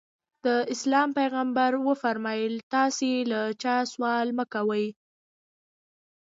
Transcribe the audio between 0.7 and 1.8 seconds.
اسلام پیغمبر